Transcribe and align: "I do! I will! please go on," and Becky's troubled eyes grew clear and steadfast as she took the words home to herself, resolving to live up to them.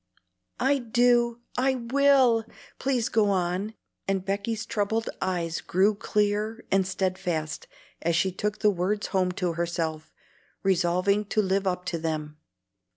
"I 0.59 0.79
do! 0.79 1.41
I 1.59 1.75
will! 1.75 2.43
please 2.79 3.07
go 3.07 3.29
on," 3.29 3.75
and 4.07 4.25
Becky's 4.25 4.65
troubled 4.65 5.11
eyes 5.21 5.61
grew 5.61 5.93
clear 5.93 6.65
and 6.71 6.87
steadfast 6.87 7.67
as 8.01 8.15
she 8.15 8.31
took 8.31 8.61
the 8.61 8.71
words 8.71 9.05
home 9.13 9.31
to 9.33 9.53
herself, 9.53 10.11
resolving 10.63 11.25
to 11.25 11.41
live 11.43 11.67
up 11.67 11.85
to 11.85 11.99
them. 11.99 12.39